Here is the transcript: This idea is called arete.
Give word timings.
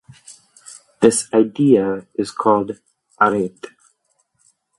This 0.99 1.31
idea 1.31 2.07
is 2.15 2.31
called 2.31 2.79
arete. 3.21 3.67